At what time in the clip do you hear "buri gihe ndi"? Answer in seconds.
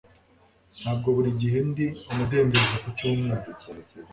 1.15-1.85